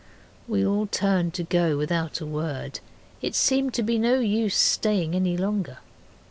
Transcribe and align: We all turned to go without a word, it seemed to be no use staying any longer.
We 0.47 0.65
all 0.65 0.87
turned 0.87 1.35
to 1.35 1.43
go 1.43 1.77
without 1.77 2.21
a 2.21 2.25
word, 2.25 2.79
it 3.21 3.35
seemed 3.35 3.75
to 3.75 3.83
be 3.83 3.99
no 3.99 4.19
use 4.19 4.55
staying 4.57 5.13
any 5.13 5.37
longer. 5.37 5.77